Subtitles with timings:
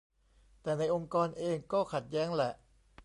[0.61, 2.51] แต่ในองค์กรเองก็ขัดแย้งแหละ